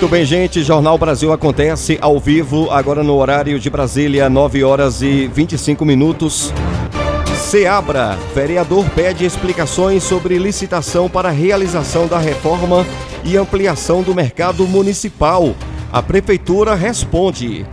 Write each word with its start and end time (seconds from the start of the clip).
Muito 0.00 0.12
bem, 0.12 0.24
gente. 0.24 0.62
Jornal 0.62 0.96
Brasil 0.96 1.30
acontece 1.30 1.98
ao 2.00 2.18
vivo, 2.18 2.70
agora 2.70 3.02
no 3.02 3.14
horário 3.16 3.60
de 3.60 3.68
Brasília, 3.68 4.30
9 4.30 4.64
horas 4.64 5.02
e 5.02 5.26
25 5.26 5.84
minutos. 5.84 6.54
Seabra, 7.36 8.18
vereador 8.34 8.88
pede 8.94 9.26
explicações 9.26 10.02
sobre 10.02 10.38
licitação 10.38 11.06
para 11.06 11.28
realização 11.28 12.06
da 12.06 12.16
reforma 12.16 12.86
e 13.22 13.36
ampliação 13.36 14.02
do 14.02 14.14
mercado 14.14 14.66
municipal. 14.66 15.54
A 15.92 16.02
prefeitura 16.02 16.74
responde. 16.74 17.66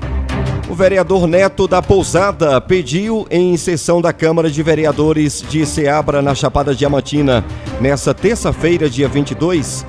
O 0.69 0.75
vereador 0.75 1.27
Neto 1.27 1.65
da 1.65 1.81
Pousada 1.81 2.59
pediu 2.59 3.25
em 3.31 3.55
sessão 3.55 4.01
da 4.01 4.11
Câmara 4.11 4.51
de 4.51 4.61
Vereadores 4.61 5.41
de 5.49 5.65
Seabra, 5.65 6.21
na 6.21 6.35
Chapada 6.35 6.75
Diamantina, 6.75 7.45
nessa 7.79 8.13
terça-feira, 8.13 8.89
dia 8.89 9.07
22, 9.07 9.85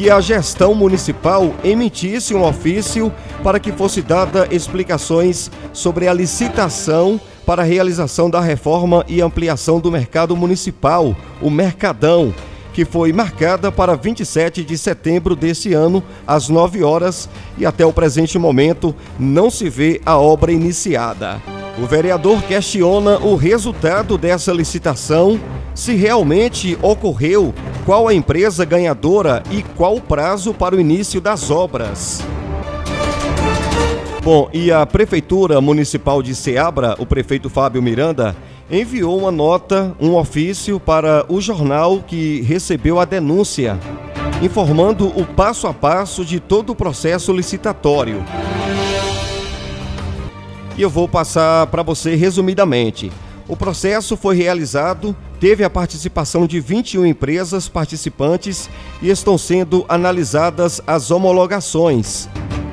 que 0.00 0.08
a 0.08 0.18
gestão 0.18 0.74
municipal 0.74 1.54
emitisse 1.62 2.34
um 2.34 2.42
ofício 2.42 3.12
para 3.44 3.60
que 3.60 3.70
fosse 3.70 4.00
dada 4.00 4.48
explicações 4.50 5.50
sobre 5.74 6.08
a 6.08 6.14
licitação 6.14 7.20
para 7.44 7.60
a 7.60 7.66
realização 7.66 8.30
da 8.30 8.40
reforma 8.40 9.04
e 9.06 9.20
ampliação 9.20 9.78
do 9.78 9.92
mercado 9.92 10.34
municipal, 10.34 11.14
o 11.42 11.50
Mercadão, 11.50 12.32
que 12.72 12.86
foi 12.86 13.12
marcada 13.12 13.70
para 13.70 13.94
27 13.94 14.64
de 14.64 14.78
setembro 14.78 15.36
desse 15.36 15.74
ano, 15.74 16.02
às 16.26 16.48
9 16.48 16.82
horas, 16.82 17.28
e 17.58 17.66
até 17.66 17.84
o 17.84 17.92
presente 17.92 18.38
momento 18.38 18.94
não 19.18 19.50
se 19.50 19.68
vê 19.68 20.00
a 20.06 20.16
obra 20.16 20.50
iniciada. 20.50 21.42
O 21.78 21.84
vereador 21.84 22.42
questiona 22.44 23.18
o 23.18 23.36
resultado 23.36 24.16
dessa 24.16 24.50
licitação, 24.50 25.38
se 25.74 25.94
realmente 25.94 26.78
ocorreu 26.80 27.52
qual 27.84 28.06
a 28.06 28.14
empresa 28.14 28.64
ganhadora 28.64 29.42
e 29.50 29.62
qual 29.62 29.96
o 29.96 30.00
prazo 30.00 30.52
para 30.52 30.76
o 30.76 30.80
início 30.80 31.20
das 31.20 31.50
obras. 31.50 32.22
Bom, 34.22 34.50
e 34.52 34.70
a 34.70 34.84
Prefeitura 34.84 35.60
Municipal 35.60 36.22
de 36.22 36.34
Ceabra, 36.34 36.94
o 36.98 37.06
prefeito 37.06 37.48
Fábio 37.48 37.82
Miranda, 37.82 38.36
enviou 38.70 39.18
uma 39.18 39.30
nota, 39.30 39.96
um 39.98 40.14
ofício 40.14 40.78
para 40.78 41.24
o 41.28 41.40
jornal 41.40 42.00
que 42.06 42.42
recebeu 42.42 43.00
a 43.00 43.04
denúncia, 43.04 43.78
informando 44.42 45.08
o 45.08 45.24
passo 45.24 45.66
a 45.66 45.72
passo 45.72 46.24
de 46.24 46.38
todo 46.38 46.70
o 46.70 46.76
processo 46.76 47.32
licitatório. 47.32 48.22
E 50.76 50.82
eu 50.82 50.90
vou 50.90 51.08
passar 51.08 51.66
para 51.68 51.82
você 51.82 52.14
resumidamente. 52.14 53.10
O 53.50 53.56
processo 53.56 54.16
foi 54.16 54.36
realizado, 54.36 55.14
teve 55.40 55.64
a 55.64 55.68
participação 55.68 56.46
de 56.46 56.60
21 56.60 57.04
empresas 57.04 57.68
participantes 57.68 58.70
e 59.02 59.10
estão 59.10 59.36
sendo 59.36 59.84
analisadas 59.88 60.80
as 60.86 61.10
homologações. 61.10 62.28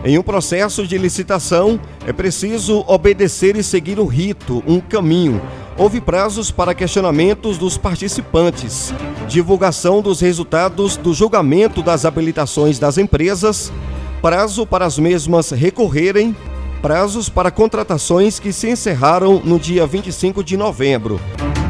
Em 0.05 0.19
um 0.19 0.21
processo 0.21 0.85
de 0.85 0.95
licitação, 0.95 1.79
é 2.05 2.13
preciso 2.13 2.85
obedecer 2.87 3.55
e 3.55 3.63
seguir 3.63 3.99
um 3.99 4.05
rito, 4.05 4.63
um 4.67 4.79
caminho. 4.79 5.41
Houve 5.75 5.99
prazos 5.99 6.51
para 6.51 6.75
questionamentos 6.75 7.57
dos 7.57 7.75
participantes, 7.75 8.93
divulgação 9.27 9.99
dos 9.99 10.21
resultados 10.21 10.95
do 10.95 11.11
julgamento 11.11 11.81
das 11.81 12.05
habilitações 12.05 12.77
das 12.77 12.99
empresas, 12.99 13.73
prazo 14.21 14.63
para 14.63 14.85
as 14.85 14.99
mesmas 14.99 15.49
recorrerem 15.49 16.35
prazos 16.81 17.29
para 17.29 17.51
contratações 17.51 18.39
que 18.39 18.53
se 18.53 18.69
encerraram 18.69 19.41
no 19.43 19.59
dia 19.59 19.85
25 19.85 20.43
de 20.43 20.55
novembro. 20.55 21.19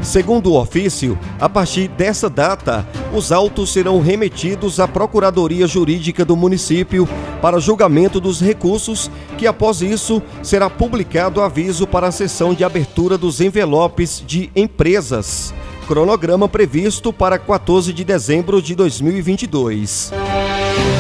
Segundo 0.02 0.52
o 0.52 0.62
ofício, 0.62 1.18
a 1.40 1.50
partir 1.50 1.88
dessa 1.88 2.30
data, 2.30 2.88
os 3.14 3.32
autos 3.32 3.74
serão 3.74 4.00
remetidos 4.00 4.80
à 4.80 4.88
Procuradoria 4.88 5.68
Jurídica 5.68 6.24
do 6.24 6.36
município 6.36 7.08
para 7.42 7.60
julgamento 7.60 8.20
dos 8.20 8.40
recursos, 8.40 9.10
que 9.38 9.48
após 9.48 9.82
isso 9.82 10.22
será 10.44 10.70
publicado 10.70 11.42
aviso 11.42 11.88
para 11.88 12.08
a 12.08 12.12
sessão 12.12 12.54
de 12.54 12.64
abertura 12.64 13.18
dos 13.18 13.42
envelopes 13.42 14.24
de 14.26 14.52
empresas. 14.56 15.54
Cronograma 15.88 16.48
previsto 16.48 17.12
para 17.12 17.40
14 17.40 17.92
de 17.92 18.04
dezembro 18.04 18.62
de 18.62 18.76
2022. 18.76 20.12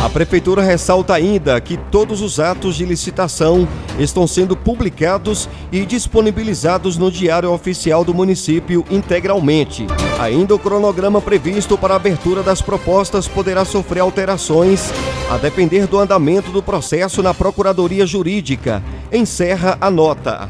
A 0.03 0.09
Prefeitura 0.09 0.61
ressalta 0.61 1.13
ainda 1.13 1.59
que 1.59 1.75
todos 1.75 2.21
os 2.21 2.39
atos 2.39 2.75
de 2.75 2.85
licitação 2.85 3.67
estão 3.99 4.25
sendo 4.25 4.55
publicados 4.55 5.49
e 5.71 5.85
disponibilizados 5.85 6.97
no 6.97 7.11
Diário 7.11 7.51
Oficial 7.51 8.05
do 8.05 8.13
município 8.13 8.85
integralmente. 8.89 9.85
Ainda 10.19 10.55
o 10.55 10.59
cronograma 10.59 11.19
previsto 11.19 11.77
para 11.77 11.93
a 11.93 11.97
abertura 11.97 12.41
das 12.41 12.61
propostas 12.61 13.27
poderá 13.27 13.65
sofrer 13.65 13.99
alterações 13.99 14.93
a 15.29 15.38
depender 15.38 15.88
do 15.88 15.99
andamento 15.99 16.51
do 16.51 16.63
processo 16.63 17.21
na 17.21 17.33
Procuradoria 17.33 18.05
Jurídica. 18.05 18.81
Encerra 19.11 19.77
a 19.81 19.91
nota. 19.91 20.49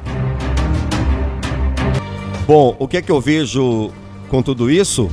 Bom, 2.45 2.75
o 2.77 2.87
que 2.87 2.97
é 2.97 3.01
que 3.01 3.11
eu 3.11 3.19
vejo 3.19 3.91
com 4.29 4.41
tudo 4.43 4.69
isso? 4.69 5.09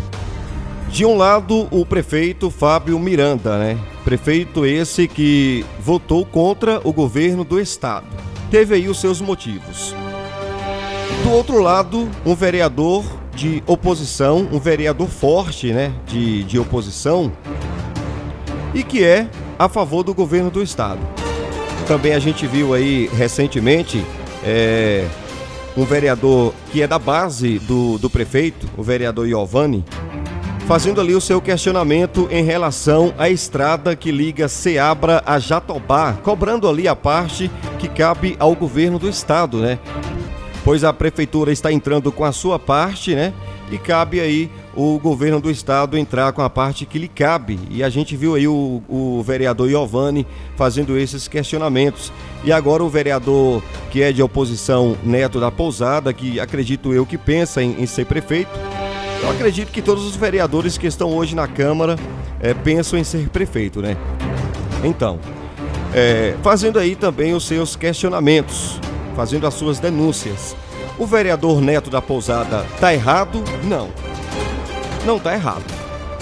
De 0.95 1.05
um 1.05 1.17
lado, 1.17 1.67
o 1.73 1.85
prefeito 1.85 2.49
Fábio 2.51 2.97
Miranda, 3.01 3.59
né? 3.59 3.77
Prefeito 4.05 4.65
esse 4.65 5.09
que 5.09 5.67
votou 5.81 6.25
contra 6.25 6.81
o 6.85 6.93
governo 6.93 7.43
do 7.43 7.59
estado. 7.59 8.07
Teve 8.49 8.77
aí 8.77 8.89
os 8.89 9.01
seus 9.01 9.21
motivos. 9.21 9.93
Do 11.25 11.33
outro 11.33 11.61
lado, 11.61 12.09
um 12.25 12.37
vereador 12.37 13.05
de 13.35 13.61
oposição, 13.67 14.49
um 14.53 14.61
vereador 14.61 15.09
forte, 15.09 15.73
né? 15.73 15.93
De, 16.07 16.45
de 16.45 16.61
oposição, 16.61 17.33
e 18.73 18.85
que 18.85 19.03
é 19.03 19.29
a 19.59 19.69
favor 19.69 20.05
do 20.05 20.15
governo 20.15 20.49
do 20.49 20.63
estado. 20.63 21.01
Também 21.89 22.15
a 22.15 22.21
gente 22.21 22.47
viu 22.47 22.73
aí 22.73 23.11
recentemente 23.13 24.07
é, 24.45 25.09
um 25.77 25.85
vereador 25.85 26.55
que 26.71 26.83
é 26.83 26.87
da 26.87 27.01
base 27.01 27.59
do, 27.59 27.99
do 27.99 28.09
prefeito, 28.09 28.69
o 28.77 28.83
vereador 28.85 29.27
Giovanni, 29.27 29.85
fazendo 30.67 31.01
ali 31.01 31.15
o 31.15 31.21
seu 31.21 31.41
questionamento 31.43 32.27
em 32.31 32.43
relação 32.43 33.13
à 33.19 33.29
estrada 33.29 33.95
que 33.95 34.11
liga 34.11 34.49
Ceabra 34.49 35.23
a 35.27 35.39
Jatobá, 35.39 36.15
cobrando 36.23 36.69
ali 36.69 36.89
a 36.89 36.97
parte 36.97 37.51
que 37.79 37.87
cabe 37.87 38.35
ao 38.39 38.55
governo 38.55 38.99
do 38.99 39.09
estado, 39.09 39.59
né? 39.59 39.79
Pois 40.65 40.83
a 40.83 40.93
prefeitura 40.93 41.53
está 41.53 41.71
entrando 41.71 42.11
com 42.11 42.25
a 42.25 42.33
sua 42.33 42.59
parte, 42.59 43.15
né? 43.15 43.35
E 43.71 43.77
cabe 43.77 44.21
aí 44.21 44.51
o 44.75 44.99
governo 44.99 45.41
do 45.41 45.51
estado 45.51 45.99
entrar 45.99 46.33
com 46.33 46.41
a 46.41 46.49
parte 46.49 46.87
que 46.87 46.99
lhe 46.99 47.09
cabe. 47.09 47.59
E 47.71 47.83
a 47.83 47.91
gente 47.91 48.17
viu 48.17 48.35
aí 48.35 48.49
o, 48.49 48.83
o 48.89 49.23
vereador 49.23 49.69
Giovanni 49.69 50.27
fazendo 50.57 50.97
esses 50.97 51.29
questionamentos. 51.29 52.11
E 52.43 52.53
agora 52.53 52.83
o 52.83 52.89
vereador 52.89 53.63
que 53.91 54.03
é 54.03 54.13
de 54.13 54.23
oposição, 54.23 54.97
Neto 55.03 55.39
da 55.39 55.51
Pousada, 55.51 56.13
que 56.13 56.41
acredito 56.41 56.93
eu 56.93 57.05
que 57.05 57.19
pensa 57.19 57.63
em, 57.63 57.83
em 57.83 57.87
ser 57.87 58.07
prefeito, 58.07 58.51
eu 59.25 59.31
acredito 59.31 59.73
que 59.73 59.81
todos 59.81 60.05
os 60.05 60.17
vereadores 60.17 60.77
que 60.77 60.87
estão 60.87 61.17
hoje 61.17 61.35
na 61.35 61.49
Câmara 61.49 61.97
é, 62.41 62.53
pensam 62.53 62.99
em 62.99 63.05
ser 63.05 63.31
prefeito, 63.31 63.81
né? 63.81 63.97
Então, 64.85 65.19
é, 65.95 66.35
fazendo 66.43 66.79
aí 66.79 66.95
também 66.95 67.33
os 67.33 67.47
seus 67.47 67.75
questionamentos, 67.75 68.79
fazendo 69.17 69.47
as 69.47 69.55
suas 69.55 69.79
denúncias. 69.79 70.55
O 70.99 71.07
vereador 71.07 71.63
Neto 71.63 71.89
da 71.89 72.03
Pousada 72.03 72.67
tá 72.79 72.93
errado? 72.93 73.43
Não. 73.65 73.89
Não 75.07 75.19
tá 75.19 75.33
errado. 75.33 75.65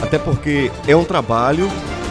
Até 0.01 0.17
porque 0.17 0.71
é 0.87 0.95
um 0.95 1.05
trabalho 1.05 1.69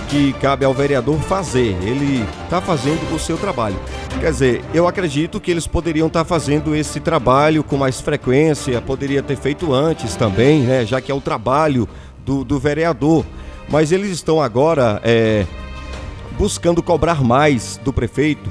que 0.09 0.33
cabe 0.33 0.65
ao 0.65 0.73
vereador 0.73 1.17
fazer. 1.21 1.77
Ele 1.81 2.25
está 2.43 2.59
fazendo 2.59 3.15
o 3.15 3.19
seu 3.19 3.37
trabalho. 3.37 3.79
Quer 4.19 4.31
dizer, 4.31 4.61
eu 4.73 4.87
acredito 4.87 5.39
que 5.39 5.49
eles 5.49 5.65
poderiam 5.65 6.07
estar 6.07 6.19
tá 6.19 6.25
fazendo 6.25 6.75
esse 6.75 6.99
trabalho 6.99 7.63
com 7.63 7.77
mais 7.77 7.99
frequência, 7.99 8.81
poderia 8.81 9.23
ter 9.23 9.35
feito 9.35 9.73
antes 9.73 10.15
também, 10.15 10.61
né? 10.61 10.85
Já 10.85 11.01
que 11.01 11.11
é 11.11 11.15
o 11.15 11.21
trabalho 11.21 11.87
do, 12.25 12.43
do 12.43 12.59
vereador. 12.59 13.25
Mas 13.69 13.91
eles 13.91 14.11
estão 14.11 14.41
agora 14.41 15.01
é, 15.03 15.45
buscando 16.37 16.83
cobrar 16.83 17.23
mais 17.23 17.79
do 17.83 17.93
prefeito, 17.93 18.49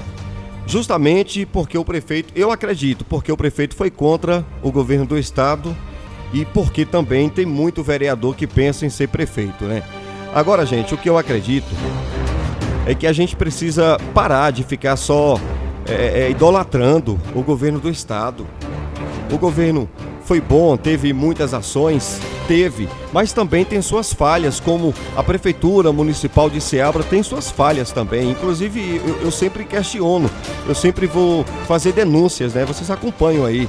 justamente 0.65 1.45
porque 1.45 1.77
o 1.77 1.85
prefeito, 1.85 2.33
eu 2.35 2.51
acredito, 2.51 3.05
porque 3.05 3.31
o 3.31 3.37
prefeito 3.37 3.75
foi 3.75 3.91
contra 3.91 4.45
o 4.63 4.71
governo 4.71 5.05
do 5.05 5.17
estado 5.17 5.75
e 6.33 6.45
porque 6.45 6.85
também 6.85 7.29
tem 7.29 7.45
muito 7.45 7.83
vereador 7.83 8.35
que 8.35 8.47
pensa 8.47 8.85
em 8.85 8.89
ser 8.89 9.09
prefeito, 9.09 9.65
né? 9.65 9.83
Agora, 10.33 10.65
gente, 10.65 10.93
o 10.93 10.97
que 10.97 11.09
eu 11.09 11.17
acredito 11.17 11.67
é 12.85 12.95
que 12.95 13.05
a 13.05 13.13
gente 13.13 13.35
precisa 13.35 13.97
parar 14.13 14.51
de 14.51 14.63
ficar 14.63 14.95
só 14.95 15.37
é, 15.87 16.23
é, 16.23 16.29
idolatrando 16.29 17.19
o 17.35 17.41
governo 17.41 17.79
do 17.79 17.89
estado. 17.89 18.45
O 19.31 19.37
governo 19.37 19.89
foi 20.23 20.39
bom, 20.39 20.77
teve 20.77 21.13
muitas 21.13 21.53
ações, 21.53 22.19
teve, 22.47 22.87
mas 23.11 23.33
também 23.33 23.65
tem 23.65 23.81
suas 23.81 24.13
falhas, 24.13 24.59
como 24.59 24.93
a 25.15 25.23
prefeitura 25.23 25.91
municipal 25.91 26.49
de 26.49 26.61
Ceabra 26.61 27.03
tem 27.03 27.23
suas 27.23 27.49
falhas 27.49 27.91
também. 27.91 28.31
Inclusive, 28.31 29.01
eu, 29.05 29.23
eu 29.23 29.31
sempre 29.31 29.65
questiono, 29.65 30.29
eu 30.67 30.75
sempre 30.75 31.07
vou 31.07 31.43
fazer 31.67 31.93
denúncias, 31.93 32.53
né? 32.53 32.65
Vocês 32.65 32.89
acompanham 32.89 33.45
aí. 33.45 33.67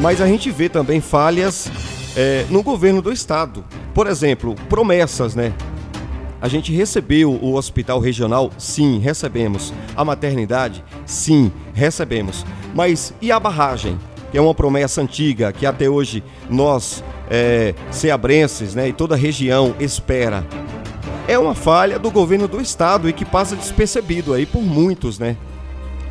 Mas 0.00 0.20
a 0.20 0.26
gente 0.26 0.50
vê 0.50 0.68
também 0.68 1.00
falhas 1.00 1.70
é, 2.16 2.44
no 2.50 2.62
governo 2.62 3.00
do 3.00 3.12
estado. 3.12 3.64
Por 3.94 4.06
exemplo, 4.06 4.54
promessas, 4.68 5.34
né? 5.34 5.52
A 6.40 6.48
gente 6.48 6.72
recebeu 6.72 7.32
o 7.32 7.54
hospital 7.54 7.98
regional? 7.98 8.50
Sim, 8.58 8.98
recebemos. 8.98 9.72
A 9.96 10.04
maternidade? 10.04 10.84
Sim, 11.06 11.50
recebemos. 11.72 12.44
Mas 12.74 13.14
e 13.22 13.32
a 13.32 13.40
barragem? 13.40 13.98
Que 14.30 14.38
é 14.38 14.40
uma 14.40 14.54
promessa 14.54 15.00
antiga 15.00 15.52
que 15.52 15.64
até 15.64 15.88
hoje 15.88 16.22
nós, 16.50 17.02
é, 17.30 17.74
ceabrenses 17.90 18.74
né, 18.74 18.88
e 18.88 18.92
toda 18.92 19.14
a 19.14 19.18
região 19.18 19.74
espera. 19.80 20.46
É 21.26 21.38
uma 21.38 21.54
falha 21.54 21.98
do 21.98 22.10
governo 22.10 22.46
do 22.46 22.60
estado 22.60 23.08
e 23.08 23.12
que 23.12 23.24
passa 23.24 23.56
despercebido 23.56 24.34
aí 24.34 24.44
por 24.44 24.62
muitos, 24.62 25.18
né? 25.18 25.36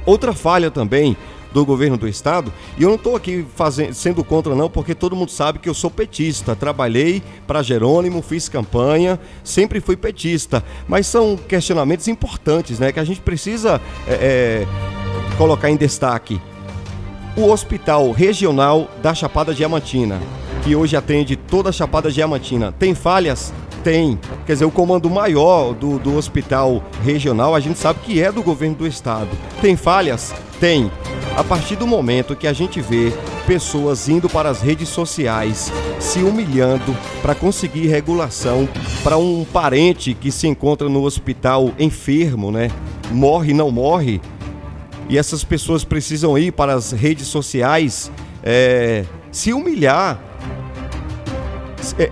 Outra 0.05 0.33
falha 0.33 0.69
também 0.69 1.15
do 1.55 1.65
governo 1.65 1.95
do 1.95 2.05
estado. 2.05 2.51
E 2.77 2.83
eu 2.83 2.89
não 2.89 2.97
estou 2.97 3.15
aqui 3.15 3.45
fazendo, 3.55 3.93
sendo 3.93 4.25
contra, 4.25 4.53
não, 4.53 4.69
porque 4.69 4.93
todo 4.93 5.15
mundo 5.15 5.31
sabe 5.31 5.57
que 5.57 5.69
eu 5.69 5.73
sou 5.73 5.89
petista. 5.89 6.53
Trabalhei 6.53 7.23
para 7.47 7.63
Jerônimo, 7.63 8.21
fiz 8.21 8.49
campanha, 8.49 9.17
sempre 9.41 9.79
fui 9.79 9.95
petista. 9.95 10.61
Mas 10.85 11.07
são 11.07 11.37
questionamentos 11.37 12.09
importantes, 12.09 12.77
né? 12.77 12.91
Que 12.91 12.99
a 12.99 13.05
gente 13.05 13.21
precisa 13.21 13.81
é, 14.05 14.13
é, 14.13 14.67
colocar 15.37 15.69
em 15.69 15.77
destaque. 15.77 16.41
O 17.37 17.49
Hospital 17.49 18.11
Regional 18.11 18.89
da 19.01 19.13
Chapada 19.13 19.53
Diamantina, 19.53 20.21
que 20.61 20.75
hoje 20.75 20.97
atende 20.97 21.37
toda 21.37 21.69
a 21.69 21.71
Chapada 21.71 22.11
Diamantina, 22.11 22.73
tem 22.73 22.93
falhas? 22.93 23.53
Tem. 23.85 24.19
Quer 24.47 24.53
dizer, 24.53 24.65
o 24.65 24.71
comando 24.71 25.07
maior 25.11 25.71
do, 25.75 25.99
do 25.99 26.15
hospital 26.15 26.83
regional, 27.03 27.53
a 27.53 27.59
gente 27.59 27.77
sabe 27.77 27.99
que 27.99 28.19
é 28.19 28.31
do 28.31 28.41
governo 28.41 28.77
do 28.77 28.87
estado. 28.87 29.29
Tem 29.61 29.77
falhas? 29.77 30.33
Tem. 30.59 30.91
A 31.37 31.43
partir 31.43 31.75
do 31.75 31.85
momento 31.85 32.35
que 32.35 32.47
a 32.47 32.53
gente 32.53 32.81
vê 32.81 33.13
pessoas 33.45 34.09
indo 34.09 34.27
para 34.27 34.49
as 34.49 34.59
redes 34.59 34.89
sociais 34.89 35.71
se 35.99 36.23
humilhando 36.23 36.97
para 37.21 37.35
conseguir 37.35 37.85
regulação 37.85 38.67
para 39.03 39.19
um 39.19 39.45
parente 39.45 40.15
que 40.15 40.31
se 40.31 40.47
encontra 40.47 40.89
no 40.89 41.03
hospital 41.03 41.71
enfermo, 41.77 42.51
né? 42.51 42.71
Morre, 43.11 43.53
não 43.53 43.69
morre. 43.69 44.19
E 45.07 45.15
essas 45.15 45.43
pessoas 45.43 45.83
precisam 45.83 46.35
ir 46.35 46.51
para 46.53 46.73
as 46.73 46.91
redes 46.91 47.27
sociais 47.27 48.11
é, 48.41 49.05
se 49.31 49.53
humilhar, 49.53 50.19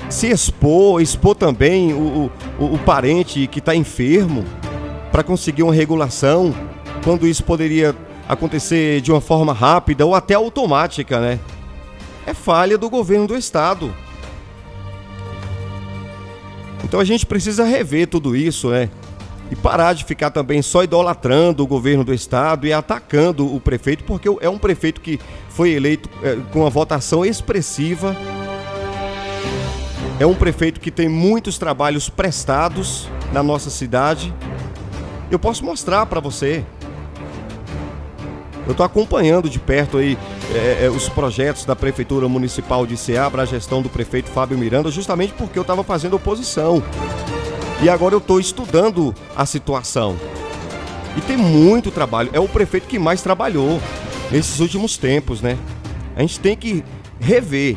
se 0.10 0.28
expor, 0.28 1.02
expor 1.02 1.36
também 1.36 1.94
o, 1.94 2.31
o, 2.60 2.66
o 2.75 2.80
parente 2.80 3.48
que 3.48 3.60
está 3.60 3.75
enfermo 3.75 4.44
para 5.12 5.24
conseguir 5.24 5.64
uma 5.64 5.74
regulação, 5.74 6.54
quando 7.04 7.28
isso 7.28 7.44
poderia 7.44 7.96
acontecer 8.28 9.02
de 9.02 9.12
uma 9.12 9.22
forma 9.22 9.54
rápida 9.54 10.06
ou 10.06 10.16
até 10.16 10.34
automática, 10.34 11.20
né? 11.20 11.40
É 12.25 12.34
falha 12.34 12.78
do 12.78 12.90
governo 12.90 13.28
do 13.28 13.38
estado. 13.38 13.94
Então 16.84 17.00
a 17.00 17.04
gente 17.04 17.26
precisa 17.26 17.64
rever 17.64 18.08
tudo 18.08 18.36
isso, 18.36 18.69
né? 18.69 18.90
E 19.52 19.56
parar 19.56 19.94
de 19.94 20.04
ficar 20.04 20.31
também 20.31 20.62
só 20.62 20.84
idolatrando 20.84 21.64
o 21.64 21.68
governo 21.68 22.04
do 22.04 22.14
estado 22.14 22.66
e 22.66 22.74
atacando 22.74 23.54
o 23.54 23.60
prefeito, 23.60 24.04
porque 24.04 24.28
é 24.42 24.50
um 24.50 24.58
prefeito 24.58 25.02
que 25.02 25.19
foi 25.50 25.72
eleito 25.72 26.10
é, 26.24 26.38
com 26.52 26.62
uma 26.62 26.69
votação 26.69 27.26
expressiva. 27.26 28.16
É 30.19 30.25
um 30.25 30.36
prefeito 30.36 30.80
que 30.80 30.92
tem 30.92 31.10
muitos 31.10 31.57
trabalhos 31.57 32.07
prestados 32.10 33.10
na 33.31 33.42
nossa 33.42 33.69
cidade. 33.69 34.33
Eu 35.31 35.39
posso 35.39 35.65
mostrar 35.65 36.06
para 36.06 36.19
você. 36.19 36.63
Eu 38.65 38.71
estou 38.71 38.86
acompanhando 38.86 39.50
de 39.50 39.60
perto 39.60 39.98
aí 39.98 40.18
é, 40.54 40.86
é, 40.86 40.89
os 40.89 41.10
projetos 41.10 41.65
da 41.65 41.75
Prefeitura 41.75 42.30
Municipal 42.30 42.86
de 42.86 42.95
Ceabra, 42.95 43.42
a 43.42 43.45
gestão 43.45 43.81
do 43.81 43.89
prefeito 43.89 44.30
Fábio 44.30 44.57
Miranda, 44.57 44.89
justamente 44.89 45.33
porque 45.33 45.57
eu 45.57 45.63
estava 45.63 45.83
fazendo 45.83 46.16
oposição. 46.16 46.81
E 47.81 47.89
agora 47.89 48.16
eu 48.16 48.19
estou 48.19 48.39
estudando 48.39 49.13
a 49.36 49.45
situação. 49.45 50.16
E 51.18 51.21
tem 51.21 51.36
muito 51.36 51.92
trabalho. 51.92 52.30
É 52.31 52.39
o 52.39 52.48
prefeito 52.48 52.88
que 52.88 52.98
mais 52.98 53.21
trabalhou 53.21 53.81
nesses 54.31 54.59
últimos 54.59 54.95
tempos, 54.95 55.42
né? 55.42 55.57
A 56.16 56.21
gente 56.21 56.39
tem 56.39 56.56
que 56.56 56.83
rever. 57.19 57.75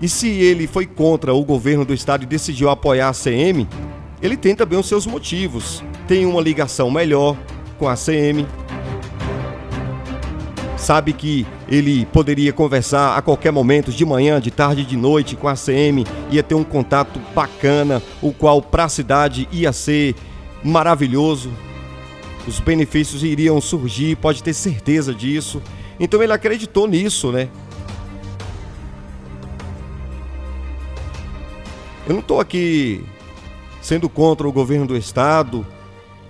E 0.00 0.08
se 0.08 0.28
ele 0.28 0.66
foi 0.66 0.86
contra 0.86 1.32
o 1.32 1.44
governo 1.44 1.84
do 1.84 1.94
estado 1.94 2.24
e 2.24 2.26
decidiu 2.26 2.68
apoiar 2.68 3.08
a 3.08 3.14
CM, 3.14 3.66
ele 4.20 4.36
tem 4.36 4.54
também 4.54 4.78
os 4.78 4.86
seus 4.86 5.06
motivos. 5.06 5.82
Tem 6.06 6.26
uma 6.26 6.40
ligação 6.40 6.90
melhor 6.90 7.36
com 7.78 7.88
a 7.88 7.94
CM, 7.94 8.46
sabe 10.84 11.14
que 11.14 11.46
ele 11.66 12.04
poderia 12.06 12.52
conversar 12.52 13.16
a 13.16 13.22
qualquer 13.22 13.50
momento, 13.50 13.90
de 13.90 14.04
manhã, 14.04 14.38
de 14.38 14.50
tarde, 14.50 14.84
de 14.84 14.96
noite 14.96 15.34
com 15.34 15.48
a 15.48 15.54
CM, 15.54 16.04
ia 16.30 16.42
ter 16.42 16.54
um 16.54 16.62
contato 16.62 17.18
bacana, 17.34 18.02
o 18.20 18.32
qual 18.32 18.60
para 18.60 18.84
a 18.84 18.88
cidade 18.88 19.48
ia 19.50 19.72
ser 19.72 20.14
maravilhoso. 20.62 21.50
Os 22.46 22.60
benefícios 22.60 23.22
iriam 23.22 23.58
surgir, 23.62 24.16
pode 24.16 24.42
ter 24.42 24.52
certeza 24.52 25.14
disso. 25.14 25.62
Então 25.98 26.22
ele 26.22 26.32
acreditou 26.32 26.86
nisso, 26.86 27.32
né? 27.32 27.48
Eu 32.06 32.12
não 32.12 32.20
estou 32.20 32.40
aqui 32.40 33.04
sendo 33.80 34.08
contra 34.08 34.46
o 34.46 34.52
governo 34.52 34.86
do 34.86 34.96
estado 34.96 35.66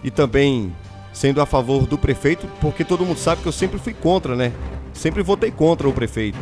e 0.03 0.11
também 0.11 0.75
sendo 1.13 1.41
a 1.41 1.47
favor 1.47 1.87
do 1.87 1.97
prefeito, 1.97 2.47
porque 2.61 2.85
todo 2.85 3.05
mundo 3.05 3.19
sabe 3.19 3.43
que 3.43 3.49
eu 3.49 3.53
sempre 3.53 3.79
fui 3.79 3.95
contra, 3.95 4.35
né? 4.35 4.53
Sempre 4.93 5.23
votei 5.23 5.51
contra 5.51 5.89
o 5.89 5.93
prefeito. 5.93 6.39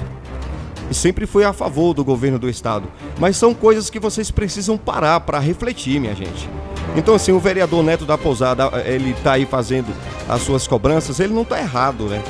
E 0.90 0.94
sempre 0.94 1.26
fui 1.26 1.44
a 1.44 1.52
favor 1.52 1.94
do 1.94 2.04
governo 2.04 2.38
do 2.38 2.48
estado. 2.48 2.88
Mas 3.18 3.36
são 3.36 3.54
coisas 3.54 3.88
que 3.88 3.98
vocês 3.98 4.30
precisam 4.30 4.76
parar 4.76 5.20
para 5.20 5.38
refletir, 5.38 6.00
minha 6.00 6.14
gente. 6.14 6.48
Então, 6.96 7.14
assim, 7.14 7.32
o 7.32 7.40
vereador 7.40 7.82
Neto 7.82 8.04
da 8.04 8.18
Pousada, 8.18 8.70
ele 8.84 9.14
tá 9.22 9.32
aí 9.32 9.46
fazendo 9.46 9.94
as 10.28 10.42
suas 10.42 10.66
cobranças, 10.66 11.20
ele 11.20 11.32
não 11.32 11.44
tá 11.44 11.58
errado, 11.58 12.04
né? 12.04 12.22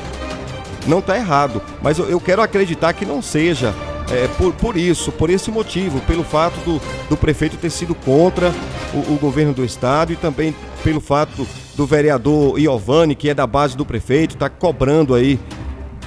Não 0.87 1.01
tá 1.01 1.17
errado. 1.17 1.61
Mas 1.81 1.99
eu 1.99 2.19
quero 2.19 2.41
acreditar 2.41 2.93
que 2.93 3.05
não 3.05 3.21
seja 3.21 3.73
é, 4.11 4.27
por, 4.37 4.53
por 4.53 4.77
isso, 4.77 5.11
por 5.11 5.29
esse 5.29 5.49
motivo, 5.49 5.99
pelo 6.01 6.23
fato 6.23 6.59
do, 6.61 6.81
do 7.09 7.17
prefeito 7.17 7.57
ter 7.57 7.69
sido 7.69 7.95
contra 7.95 8.51
o, 8.93 9.13
o 9.13 9.17
governo 9.19 9.53
do 9.53 9.63
estado 9.63 10.11
e 10.11 10.15
também 10.15 10.55
pelo 10.83 10.99
fato 10.99 11.47
do 11.75 11.85
vereador 11.85 12.59
Iovani, 12.59 13.15
que 13.15 13.29
é 13.29 13.33
da 13.33 13.47
base 13.47 13.75
do 13.75 13.85
prefeito, 13.85 14.35
está 14.35 14.49
cobrando 14.49 15.15
aí. 15.15 15.39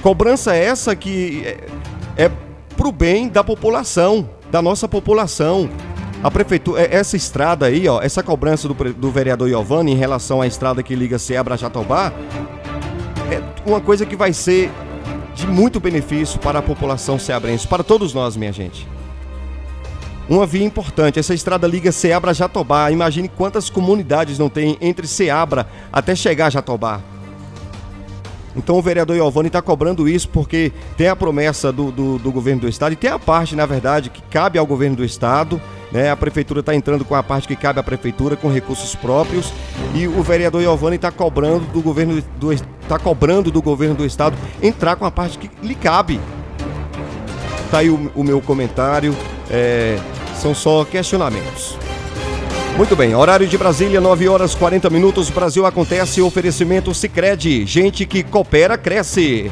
Cobrança 0.01 0.55
essa 0.55 0.95
que 0.95 1.43
é, 1.45 2.25
é 2.25 2.31
pro 2.75 2.91
bem 2.91 3.27
da 3.27 3.43
população, 3.43 4.29
da 4.51 4.61
nossa 4.61 4.87
população. 4.87 5.69
A 6.23 6.31
prefeitura, 6.31 6.81
é, 6.81 6.95
essa 6.95 7.17
estrada 7.17 7.65
aí, 7.65 7.87
ó, 7.87 8.01
essa 8.01 8.23
cobrança 8.23 8.67
do, 8.67 8.73
do 8.93 9.11
vereador 9.11 9.49
Iovani 9.49 9.91
em 9.91 9.95
relação 9.95 10.41
à 10.41 10.47
estrada 10.47 10.81
que 10.81 10.95
liga 10.95 11.19
Ceabra 11.19 11.55
a 11.55 11.57
Jatobá, 11.57 12.13
é 13.31 13.41
uma 13.69 13.81
coisa 13.81 14.05
que 14.05 14.15
vai 14.15 14.31
ser 14.31 14.71
de 15.37 15.45
muito 15.45 15.79
benefício 15.79 16.39
para 16.39 16.57
a 16.59 16.63
população 16.63 17.19
ceabrense, 17.19 17.67
para 17.67 17.83
todos 17.83 18.11
nós, 18.11 18.35
minha 18.35 18.51
gente. 18.51 18.87
Uma 20.27 20.47
via 20.47 20.65
importante, 20.65 21.19
essa 21.19 21.33
estrada 21.33 21.67
liga 21.67 21.91
Ceabra 21.91 22.31
a 22.31 22.33
Jatobá. 22.33 22.91
Imagine 22.91 23.29
quantas 23.29 23.69
comunidades 23.69 24.39
não 24.39 24.49
tem 24.49 24.77
entre 24.81 25.05
Ceabra 25.07 25.67
até 25.93 26.15
chegar 26.15 26.47
a 26.47 26.49
Jatobá. 26.49 26.99
Então 28.55 28.75
o 28.75 28.81
vereador 28.81 29.15
Iovani 29.15 29.47
está 29.47 29.61
cobrando 29.61 30.09
isso 30.09 30.27
porque 30.27 30.73
tem 30.97 31.07
a 31.07 31.15
promessa 31.15 31.71
do, 31.71 31.91
do, 31.91 32.17
do, 32.17 32.31
governo 32.31 32.61
do 32.61 32.67
estado 32.67 32.93
e 32.93 32.95
tem 32.95 33.11
a 33.11 33.19
parte, 33.19 33.55
na 33.55 33.67
verdade, 33.67 34.09
que 34.09 34.21
cabe 34.23 34.57
ao 34.57 34.65
governo 34.65 34.95
do 34.95 35.05
estado. 35.05 35.61
Né? 35.97 36.11
A 36.11 36.15
prefeitura 36.15 36.59
está 36.59 36.75
entrando 36.75 37.03
com 37.03 37.15
a 37.15 37.23
parte 37.23 37.47
que 37.47 37.55
cabe 37.55 37.79
à 37.79 37.83
prefeitura 37.83 38.35
com 38.35 38.49
recursos 38.49 38.93
próprios 38.93 39.51
e 39.95 40.07
o 40.07 40.21
vereador 40.21 40.61
Iovani 40.61 40.95
está 40.95 41.09
cobrando 41.09 41.65
do 41.73 41.81
governo 41.81 42.21
do 42.39 42.53
está 42.53 42.99
cobrando 42.99 43.49
do 43.49 43.63
governo 43.63 43.95
do 43.95 44.05
estado 44.05 44.37
entrar 44.61 44.95
com 44.95 45.05
a 45.05 45.11
parte 45.11 45.39
que 45.39 45.49
lhe 45.65 45.73
cabe. 45.73 46.19
Tá 47.71 47.79
aí 47.79 47.89
o, 47.89 48.11
o 48.13 48.23
meu 48.23 48.39
comentário. 48.39 49.15
É, 49.49 49.97
são 50.35 50.53
só 50.53 50.85
questionamentos. 50.85 51.75
Muito 52.77 52.95
bem, 52.95 53.15
horário 53.15 53.47
de 53.47 53.57
Brasília, 53.57 53.99
9 53.99 54.27
horas 54.29 54.53
40 54.53 54.91
minutos. 54.91 55.31
Brasil 55.31 55.65
acontece 55.65 56.21
oferecimento 56.21 56.93
Sicredi. 56.93 57.65
Gente 57.65 58.05
que 58.05 58.21
coopera 58.21 58.77
cresce. 58.77 59.51